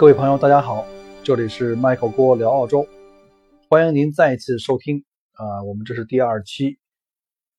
[0.00, 0.86] 各位朋友，大家好，
[1.22, 2.88] 这里是 Michael 郭聊澳洲，
[3.68, 6.78] 欢迎您再一次收听啊，我们这是第二期，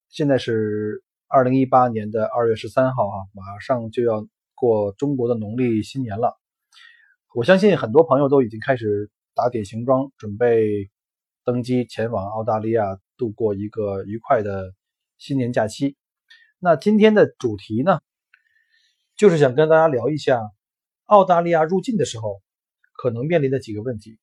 [0.10, 6.36] 现在是二零一八年的二月十三号啊，马上就要过中国的农历新年了，
[7.36, 10.90] 我相信很多朋友都已经开始打点行装，准备
[11.46, 14.74] 登机前往澳大利亚度过一个愉快的
[15.20, 15.96] 新年假期。
[16.58, 18.00] 那今天的主题呢，
[19.16, 20.42] 就是想跟大家聊一下。
[21.12, 22.42] 澳大利亚入境的时候，
[22.94, 24.18] 可能面临的几个问题。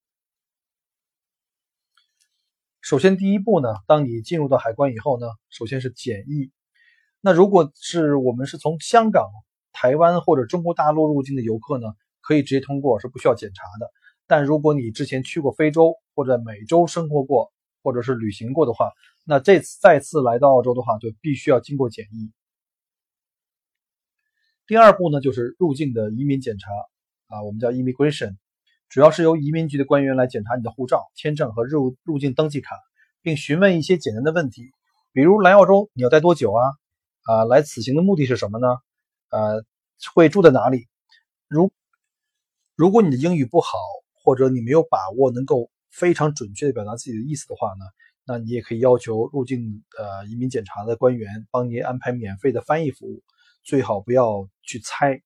[2.81, 6.51] 首先，第一步呢，当你进入到海关以后呢，首先是检疫。
[7.21, 9.29] 那如果是我们是从香港、
[9.71, 11.89] 台湾或者中国大陆入境的游客呢，
[12.23, 13.91] 可以直接通过，是不需要检查的。
[14.27, 17.53] 但如果你之前去过非洲或者美洲生活过，
[17.83, 18.91] 或者是旅行过的话，
[19.25, 22.33] 那这次再次来到澳洲的话，就必须要经过检疫。
[24.69, 26.71] 第二步呢，就是入境的移民检查
[27.29, 28.37] 啊，我们叫 immigration，
[28.91, 32.77] 主要是由移民局的官员来检查你的护照、签证和入入境登记卡，
[33.23, 34.71] 并询问一些简单的问题，
[35.15, 36.69] 比如来澳洲你要待多久啊？
[37.23, 38.69] 啊，来此行的目的是什么呢？
[39.31, 39.65] 呃，
[40.15, 40.87] 会住在哪里？
[41.49, 41.73] 如
[42.77, 43.79] 如果你的英语不好，
[44.23, 47.87] 或者你没有把握能够非常准确的表达自己的意思的话呢，
[48.27, 53.23] 那你也可以要求入境呃移民检查的官员帮您安排免费的翻译服务。
[53.69, 55.21] 最好不要去猜，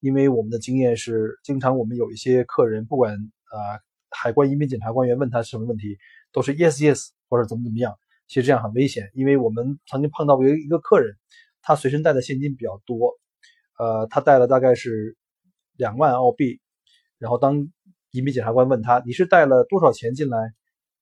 [0.00, 3.78] 因为我们的经验是，经常我们有一些客人，不管啊
[4.10, 5.96] 海关移民检查官员问他什么问题，
[6.32, 7.96] 都是 yes yes 或者怎么怎么样。
[8.26, 11.16] 其实这样很危险，因为我们曾经碰到过一个客人，
[11.62, 13.14] 他随身带的现金比较多，
[13.78, 15.16] 呃，他带了大概是
[15.76, 16.60] 两万澳币，
[17.18, 17.68] 然后当
[18.10, 20.36] 移民检察官问他你是带了多少钱进来，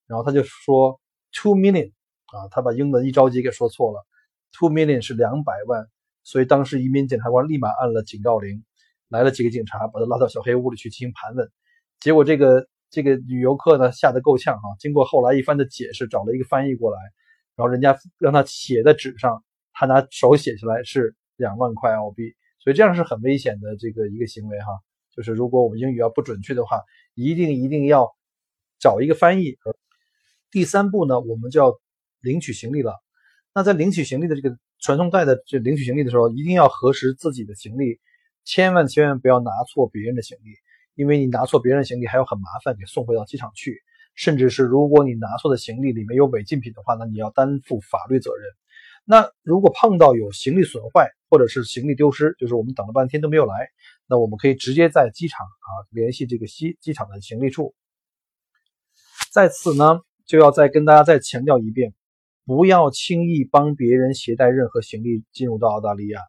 [0.05, 1.01] 然后他就说
[1.31, 1.91] two million
[2.27, 4.05] 啊，他把英文一着急给说错了
[4.51, 5.87] ，two million 是两百万。
[6.23, 8.63] 所以当时移民检察官立马按了警告铃，
[9.09, 11.51] 来了几个警察，把他拉到小黑屋里去进行盘问。
[11.99, 16.99] 结果这个这个女游客呢吓得够呛哈，经过后来一番的解释，找了一个翻译过来，
[17.55, 22.33] 然后人家让他写在纸上，他拿手写下来是两万块澳币。
[22.59, 24.67] 所以这样是很危险的这个一个行为哈，
[25.15, 26.81] 就是如果我们英语要不准确的话，
[27.15, 28.09] 一定一定要
[28.79, 29.57] 找一个翻译。
[30.51, 31.77] 第三步呢，我们就要
[32.21, 32.95] 领取行李了。
[33.53, 34.57] 那在领取行李的这个。
[34.83, 38.01] 传送带的这领取行李的时候，一定要核实自己的行李，
[38.43, 40.49] 千万千万不要拿错别人的行李，
[40.93, 43.81] 因为你拿错别人的行李还要很麻烦，给送回到机场去。
[44.13, 48.43] 甚至是如果你拿错的行李里面有违禁品的话，那你要担负法律责任。
[49.05, 53.69] 那如果碰到有行李损坏或者是行李丢失，就是我们等了半天都没有来，
[54.05, 57.73] 那我们可以直接在机场啊联系这个西机场的行李处。
[59.31, 61.93] 在此呢，就要再跟大家再强调一遍。
[62.45, 66.19] 不要轻易帮别人携带任何行李进入到澳大利亚，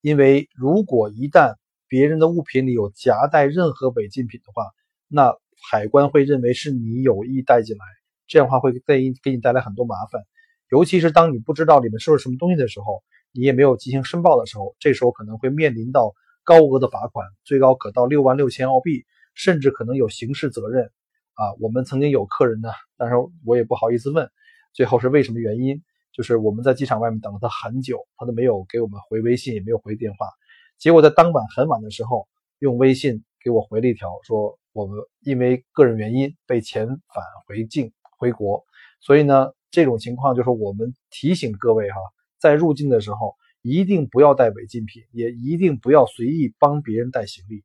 [0.00, 1.54] 因为如果一旦
[1.88, 4.64] 别人的物品里有夹带任何违禁品的话，
[5.08, 5.36] 那
[5.70, 7.84] 海关会认为是你有意带进来，
[8.28, 10.22] 这样的话会给给你带来很多麻烦。
[10.70, 16.12] 尤其是当你不知道里面是什么东西的时候，你也没有进行申报的时候，这时候可能会面临到
[16.44, 20.90] 高额的罚款，最高可到六万六千澳币，甚至可能有刑事责任。
[21.34, 24.30] 啊，我们曾经有客人呢，但是我也不好意思问。
[24.76, 25.82] 最后是为什么原因？
[26.12, 30.28] 就是我们在机场外面等了他很久，他都没有给我们回微信，也没有回电话。
[30.76, 32.28] 结果在当晚很晚的时候，
[32.58, 38.66] 用微信给我回了一条，说我们因为个人原因被遣返回境回国。
[39.00, 41.96] 所以呢，这种情况就是我们提醒各位哈，
[42.38, 47.64] 在入境的时候一定不要带违禁品，也一定不要随意帮别人带行李。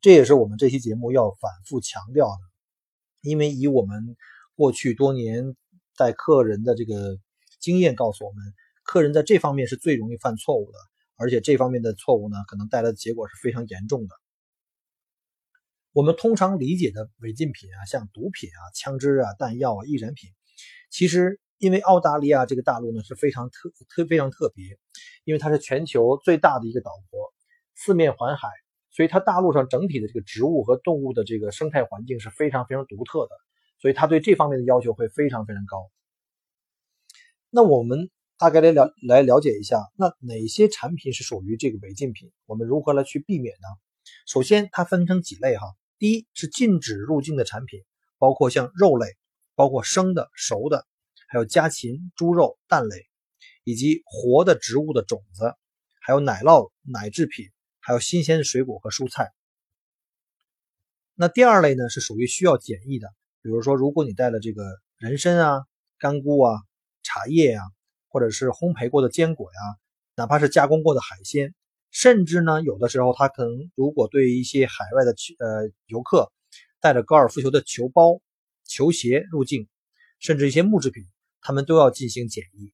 [0.00, 2.40] 这也是我们这期节目要反复强调的，
[3.22, 4.16] 因为以我们
[4.56, 5.56] 过去多年。
[5.98, 7.18] 带客人的这个
[7.60, 8.54] 经验告诉我们，
[8.84, 10.78] 客人在这方面是最容易犯错误的，
[11.16, 14.14] 而且这方面的错误呢，可能带来的结果是非常严重的。
[15.92, 20.30] 我们通常理解的违禁品啊，像毒品啊、枪支啊、弹药啊、易燃品，
[20.88, 24.64] 其实因为澳大利亚这个大陆呢是非常特特非常特别，
[25.24, 27.32] 因为它是全球最大的一个岛国，
[27.74, 28.48] 四面环海，
[28.92, 33.30] 所以它大陆上整体的这个植物和动物的这个生态环境是非常非常独特的。
[33.78, 35.90] 所以他对这方面的要求会非常非常高。
[37.50, 42.30] 那我们大概来了来了解一下，那哪些产品是属于这个违禁品？
[42.46, 43.68] 我们如何来去避免呢？
[44.26, 45.66] 首先，它分成几类哈。
[45.98, 47.84] 第一是禁止入境的产品，
[48.18, 49.16] 包括像肉类，
[49.54, 50.86] 包括生的、熟的，
[51.28, 53.06] 还有家禽、猪肉、蛋类，
[53.64, 55.54] 以及活的植物的种子，
[56.00, 57.46] 还有奶酪、奶制品，
[57.80, 59.32] 还有新鲜的水果和蔬菜。
[61.14, 63.12] 那第二类呢，是属于需要检疫的，
[63.48, 64.62] 比如说，如果你带了这个
[64.98, 65.62] 人参啊、
[65.98, 66.60] 干菇啊、
[67.02, 67.62] 茶叶呀。
[68.10, 69.60] 或者是烘焙过的坚果呀，
[70.16, 71.54] 哪怕是加工过的海鲜，
[71.90, 76.32] 甚至呢，有的时候他可能如果对一些海外的呃游客
[76.80, 78.22] 带着高尔夫球的球包、
[78.64, 79.68] 球鞋入境，
[80.20, 81.04] 甚至一些木制品，
[81.42, 82.72] 他们都要进行检疫，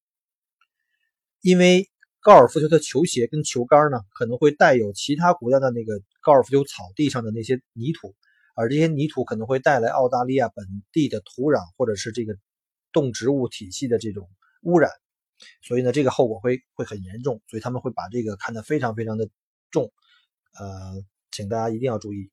[1.41, 1.91] 因为
[2.21, 8.15] 高尔夫球的球鞋跟球杆呢，可能会带有其他国家的那个高尔夫球草地上的那些泥土，
[8.55, 12.37] 而这些泥土可能会带来澳大利亚本地的土壤或者是这个
[12.93, 14.29] 动植物体系的这种
[14.63, 14.91] 污染。
[15.63, 19.29] 所以呢，这个后果会会很严重，所以他们会把这个看得非常非常的
[19.71, 19.93] 重，
[20.59, 22.31] 呃，请大家一定要注意。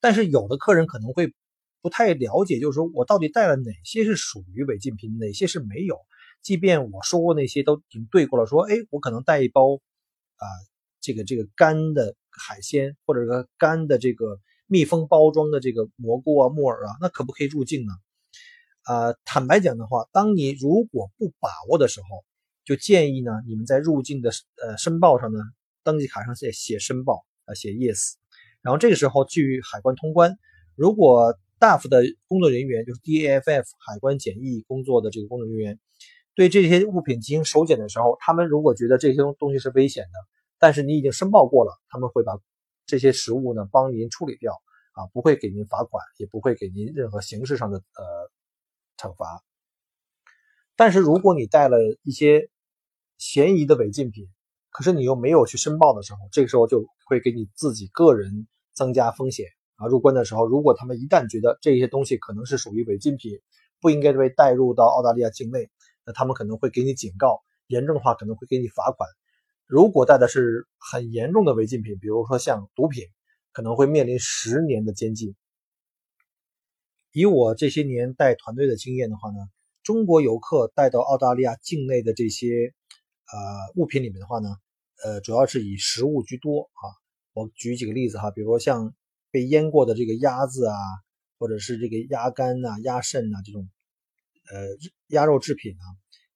[0.00, 1.34] 但是有的客人可能会
[1.82, 5.98] 不太了解，就是说我到底带了哪些是属于违禁品，哪些是没有。
[6.42, 9.74] 即便我说过那些都已经对过了，说哎，我可能带一包
[10.36, 10.46] 啊，
[11.00, 14.38] 这个这个干的海鲜，或者说干的这个
[14.70, 17.92] 密封包装的这个蘑菇啊、木耳啊，那可不可以入境呢？
[18.86, 22.06] 呃，坦白讲的话，当你如果不把握的时候，
[22.64, 24.30] 就建议呢，你们在入境的
[24.62, 25.40] 呃申报上呢，
[25.82, 28.12] 登记卡上写写申报啊，写 yes，
[28.62, 30.38] 然后这个时候去海关通关。
[30.76, 35.80] 如果 DAF 的工作人员，就是 DAFF 海关检疫工作的这个工作人员，
[36.36, 40.12] 对这些物品进行手检的时候，他们如果觉得这些东西是危险的，
[40.60, 42.38] 但是你已经申报过了，他们会把
[42.90, 44.52] 这些食物呢帮您处理掉
[44.92, 48.30] 啊，不会给您罚款，也不会给您任何形式上的呃。
[49.02, 49.42] 惩罚，
[50.76, 52.50] 但是如果你带了一些
[53.16, 54.28] 嫌疑的违禁品，
[54.68, 59.46] 可是你又没有去申报的时候，这个时候就会给你自己个人增加风险
[59.76, 59.86] 啊！
[59.86, 63.40] 入关的时候，如果他们一旦觉得这些东西可能是属于违禁品，
[63.80, 65.70] 不应该被带入到澳大利亚境内，
[66.04, 69.08] 那他们可能会给你警告，严重的话可能会给你罚款。
[69.70, 73.04] 如果带的是很严重的违禁品，比如说像毒品，
[73.52, 75.36] 可能会面临十年的监禁。
[77.12, 79.36] 以我这些年带团队的经验的话呢，
[79.84, 82.48] 中国游客带到澳大利亚境内的这些
[83.32, 84.48] 呃物品里面的话呢，
[85.04, 86.82] 呃，主要是以食物居多啊。
[87.32, 88.92] 我举几个例子哈，比如说像
[89.30, 90.74] 被腌过的这个鸭子啊，
[91.38, 93.70] 或者是这个鸭肝呐、鸭肾呐这种
[94.50, 94.66] 呃
[95.06, 95.84] 鸭肉制品啊，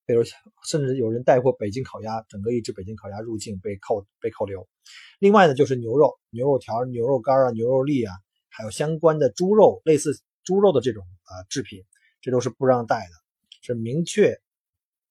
[0.07, 0.23] 比如
[0.65, 4.69] 甚至有人带过北京烤鸭，整个一只北京烤鸭入境被扣被扣留。
[5.19, 8.13] 另外呢，就是牛肉、牛肉条、牛肉干啊、牛肉粒啊，
[8.49, 10.21] 还有相关的猪肉，类似。
[10.47, 11.83] 猪肉的这种啊制品，
[12.21, 13.13] 这都是不让带的，
[13.63, 14.43] 是明确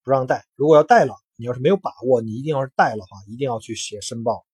[0.04, 0.46] 不让带。
[0.54, 4.46] 如果要带了，你要是没有把握，你一定要是带了话，一定要去写申报。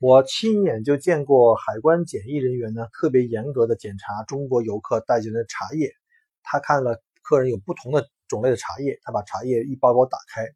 [0.00, 5.92] 我亲眼就见过海关检疫人员呢，特别严格的检查中国游客带进来的茶叶。
[6.42, 10.48] 他看了客人有不同的种类的茶叶，他把茶叶一包包打开，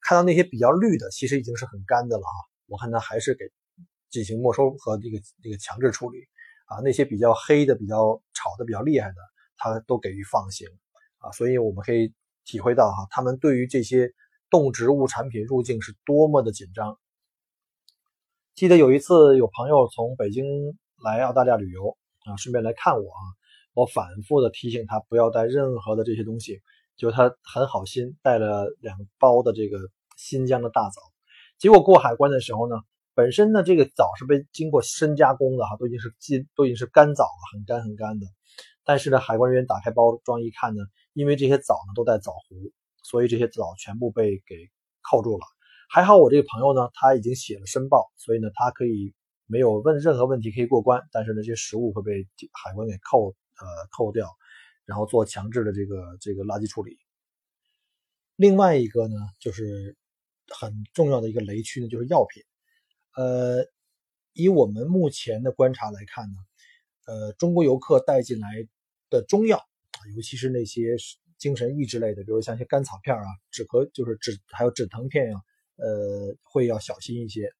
[0.00, 2.34] 看到那些比较绿的，其实已经是很干的了啊。
[2.66, 3.44] 我看他还是给
[4.10, 6.18] 进行没收和这个这个强制处理。
[6.70, 9.16] 啊，那些比较黑的、比较炒的比较厉害的，
[9.56, 10.68] 他都给予放行
[11.16, 12.12] 啊，所以我们可以
[12.44, 14.12] 体会到哈，他们对于这些
[14.50, 16.98] 动植物产品入境是多么的紧张。
[18.54, 20.44] 记得有一次有朋友从北京
[21.02, 23.22] 来澳大利亚旅游啊，顺便来看我啊，
[23.72, 26.60] 我反复的提醒他不要带任何的这些东西，
[26.98, 29.78] 就他很好心带了两包的这个
[30.18, 31.00] 新疆的大枣，
[31.56, 32.76] 结果过海关的时候呢。
[33.14, 38.28] 本身呢，这个枣是被经过深加工的哈，都已经是金，都已经是干枣了，很干很干的。
[38.84, 42.54] 但是呢，海关人员打开包装一看呢，因为这些枣呢都带枣核，
[43.02, 44.70] 所以这些枣全部被给
[45.02, 45.44] 扣住了。
[45.90, 49.12] 还好我这个朋友呢，他已经写了申报，所以呢，他可以
[49.48, 51.02] 没有问任何问题可以过关。
[51.10, 54.28] 但是呢这些食物会被海关给扣呃扣掉，
[54.88, 56.96] 然后做强制的这个这个垃圾处理。
[58.36, 59.98] 另外一个呢，就是
[60.48, 62.42] 很重要的一个雷区呢，就是药品。
[63.14, 63.66] 呃，
[64.32, 66.36] 以我们目前的观察来看呢，
[67.04, 68.48] 呃，中国游客带进来
[69.10, 69.62] 的中药，
[70.16, 70.96] 尤其是那些
[71.36, 75.38] 精神抑制类的，比如像一些甘草片啊、止咳就是止还有止疼片呀，
[75.76, 77.52] 呃，会要小心一些。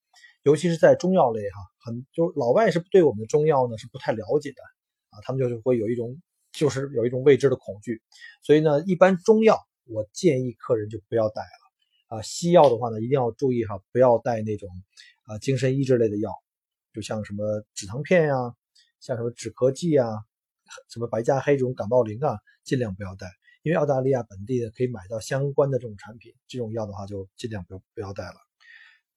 [0.45, 4.63] 尤其是在中药类哈，很就是老外是对我们的中药呢是不太了解的
[5.11, 8.03] 啊，他们就是会有一种就是有一种未知的恐惧，
[8.43, 12.23] 所以呢，一般中药我建议客人就不要带了啊。
[12.23, 14.69] 西药的话呢，一定要注意哈，不要带那种。
[15.29, 16.33] 啊，精神抑制类的药，
[16.95, 18.35] 就像什么止疼片呀，
[18.99, 20.09] 像什么止咳剂啊，
[20.89, 23.27] 什么白加黑这种感冒灵啊，尽量不要带，
[23.63, 28.37] 因为澳大利亚本地的可以买到相关的这种产品，这种药的话就尽量不要不要带了。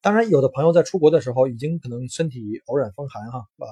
[0.02, 3.68] 当然，有的朋友在出国的时候已经可能身体偶染风寒哈，呃，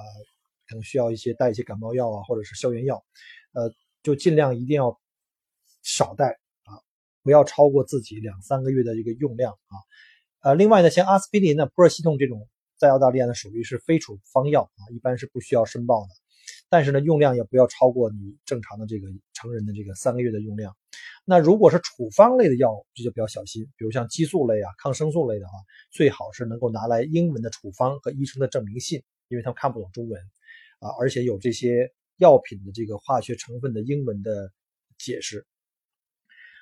[0.69, 3.03] 可能需要一些带一些感冒药啊，或者是消炎药，
[3.53, 3.71] 呃，
[4.03, 4.99] 就尽量一定要
[5.83, 6.77] 少带啊，
[7.23, 9.75] 不要超过自己两三个月的一个用量啊。
[10.41, 16.09] 呃，另外呢，像阿司匹林呢、普热西痛这种，在澳大利亚呢属于是非处方药啊，一般是不需要申报的。
[16.69, 20.75] 但是呢，用量也不要超过你正常的这个成人的这个三个月的用量。
[21.25, 23.65] 那如果是处方类的药，这就比较小心。
[23.77, 25.53] 比如像激素类啊、抗生素类的话，
[25.91, 30.21] 最好是能够拿来英文的处方和医生的证明信，因为他们看不懂中文
[30.79, 34.51] 啊，而且有这些药品的这个化学成分的英文的
[34.99, 35.47] 解释。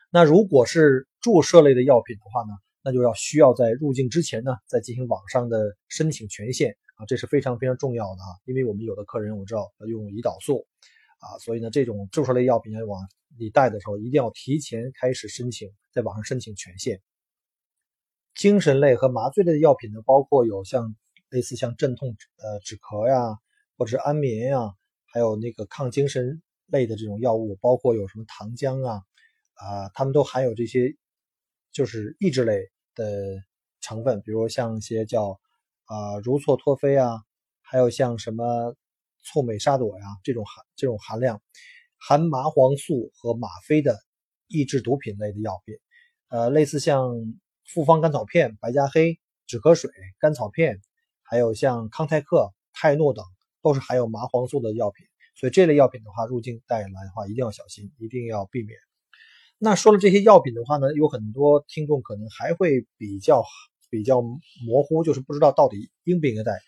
[0.10, 6.78] 那如果是注射类的药品的话呢，那就要需要在入境之前呢，再进行网上的申请权限。
[6.96, 10.66] 啊，这是非常非常重要的啊，因为我们有的客人我知道要用胰岛素，
[11.20, 17.00] 啊，所以呢，这种注射类药品要往里带的时候，一定要提前开始申请，在网上申请权限。
[18.34, 20.96] 精神类和麻醉类的药品呢，包括有像
[21.30, 23.38] 类似像镇痛呃止咳呀，
[23.78, 24.74] 或者是安眠呀，
[25.12, 29.02] 还有那个抗精神类的这种药物，包括有什么糖浆啊，
[29.54, 30.96] 啊，它们都含有这些
[31.72, 33.42] 就是抑制类的
[33.82, 35.40] 成分，比如像一些叫。
[35.90, 37.22] 啊，如唑托非啊，
[37.62, 38.76] 还有像什么
[39.24, 41.42] 醋美沙朵呀，这种含这种含量
[41.98, 43.98] 含麻黄素和吗啡的
[44.50, 45.78] 抑制毒品类的药品，
[46.28, 47.14] 呃，类似像
[47.64, 50.82] 复方甘草片、白加黑、止咳水、甘草片，
[51.24, 53.24] 还有像康泰克、泰诺等，
[53.68, 55.06] 都是含有麻黄素的药品。
[55.36, 58.78] 所以这类药品的话，入境带来的话，一定要小心，一定要避免。
[59.58, 63.44] 那说了这些药品的话呢，有很多听众可能还会比较。
[63.90, 66.60] 比较模糊，就是不知道到底应不应该带，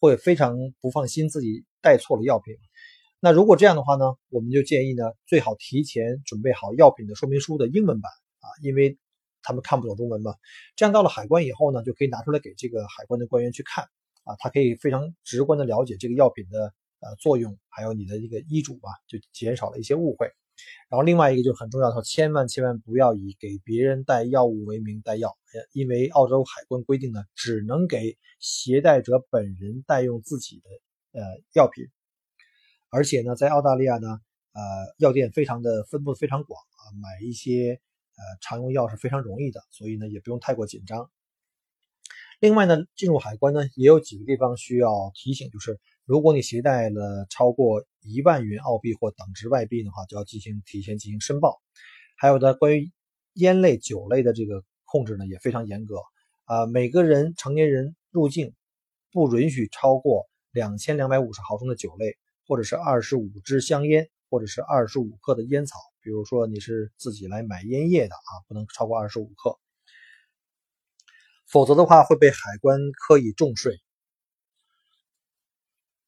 [0.00, 2.56] 会非常不放心自己带错了药品。
[3.20, 8.98] 那如果这样的话呢，我们就建议呢，最好提前准备好药品的说明书的英文版啊，因为
[9.40, 10.34] 他们看不懂中文嘛。
[10.74, 13.88] 这样到了海关以后呢，就可以拿出来给这个海关的官员去看
[14.24, 20.28] 啊，他可以非常直观的了解这个药品的呃作用，还有你的一个医嘱啊，就减少了一些误会。
[20.88, 25.36] 然后另外一个就是很重要的说，千万千万不要以给别人带药物为名带药，
[25.72, 31.84] 因为澳洲海关规定呢，只能给携带者本人带用自己的呃药品，
[32.88, 34.20] 而且呢，在澳大利亚呢，
[34.52, 34.62] 呃，
[34.98, 37.80] 药店非常的分布非常广啊，买一些
[38.16, 41.10] 呃常用药是非常容易的，所以呢，也不用太过紧张。
[42.44, 51.62] 另外呢，进入海关呢，也有几个地方需要提醒，就是如果你携带了超过一万元澳币或等值外币的话，就要进行提前进行申报。
[52.18, 52.92] 还有呢，关于
[53.32, 55.96] 烟类、酒类的这个控制呢，也非常严格
[56.44, 56.66] 啊。
[56.66, 58.52] 每个人成年人入境
[59.10, 62.14] 不允许超过两千两百五十毫升的酒类，
[62.46, 65.78] 或者是二十五支香烟，或者是二十五克的烟草。
[66.02, 69.58] 比如说你是自己来买烟叶的啊，不能超过二十五克。
[71.54, 73.78] 否则的话会被海关科以重税。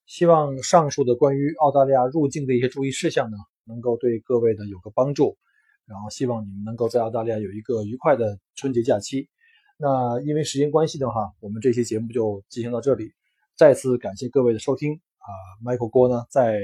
[0.05, 5.37] 希望上述的关于澳大利亚入境的一些注意事项呢，能够对各位的有个帮助。
[5.85, 9.29] 然后希望你们能够在澳大利亚有一个愉快的春节假期。
[9.77, 13.13] 那因为时间关系的话，我们这期节目就进行到这里。
[13.55, 15.31] 再次感谢各位的收听啊
[15.63, 16.59] ，Michael 郭呢在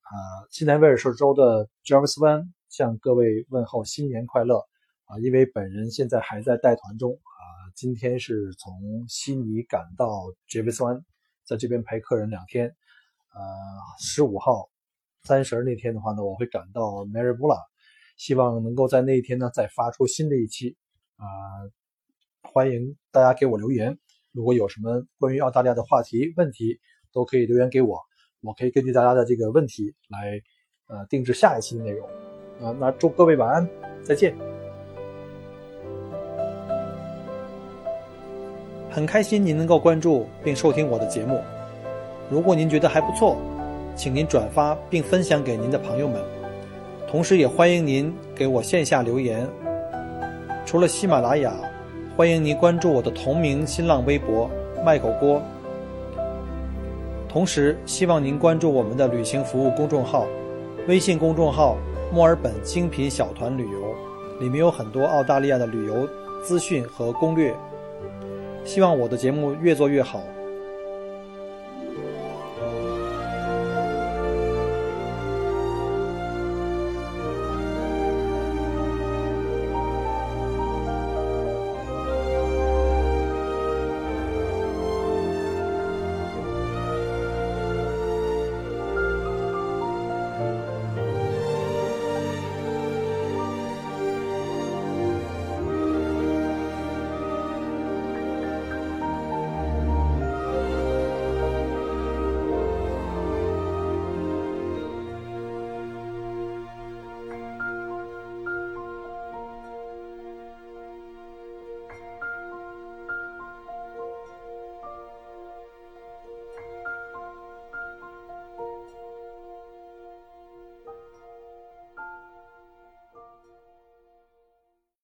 [0.00, 0.10] 啊
[0.50, 4.58] 新南威尔士州的 Jarvis 湾向各位问候新年快乐
[5.04, 5.20] 啊！
[5.22, 7.16] 因为本人现在还在带团中。
[7.78, 11.00] 今天是从悉尼赶到杰维斯湾，
[11.46, 12.66] 在这边陪客人两天。
[12.66, 13.40] 呃，
[14.00, 14.68] 十五号、
[15.22, 17.60] 三十那天的话呢，我会赶到 Marybula，
[18.16, 20.76] 希望能够在那一天呢再发出新的一期。
[21.18, 21.22] 啊，
[22.42, 23.96] 欢迎大家给我留言，
[24.32, 26.80] 如果有什么关于澳大利亚的话题、问题，
[27.12, 28.00] 都可以留言给我，
[28.40, 30.42] 我可以根据大家的这个问题来
[30.88, 32.08] 呃定制下一期的内容。
[32.60, 33.70] 啊，那祝各位晚安，
[34.02, 34.47] 再见。
[38.90, 41.40] 很开心您能够关注并收听我的节目。
[42.30, 43.36] 如果您觉得还不错，
[43.94, 46.20] 请您转发并分享给您的朋友们。
[47.10, 49.46] 同时，也欢迎您给我线下留言。
[50.66, 51.52] 除了喜马拉雅，
[52.16, 54.50] 欢迎您关注我的同名新浪微博
[54.84, 55.40] “麦狗锅”。
[57.28, 60.26] 同时，希望您关注我们的旅行服务公众号，
[60.86, 61.76] 微信公众号
[62.12, 63.94] “墨尔本精品小团旅游”，
[64.40, 66.06] 里面有很多澳大利亚的旅游
[66.42, 67.54] 资讯和攻略。
[68.64, 70.22] 希望我的节目越做越好。